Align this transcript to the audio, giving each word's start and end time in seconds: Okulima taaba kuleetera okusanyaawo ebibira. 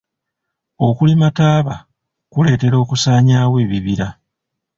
Okulima 0.87 1.27
taaba 1.37 1.75
kuleetera 2.31 2.75
okusanyaawo 2.83 3.55
ebibira. 3.65 4.07